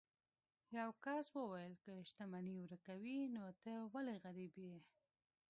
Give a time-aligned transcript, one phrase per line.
[0.77, 4.77] یو کس وویل که شتمني ورکوي نو ته ولې غریب یې.